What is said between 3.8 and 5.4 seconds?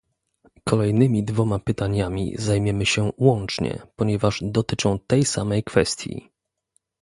ponieważ dotyczą tej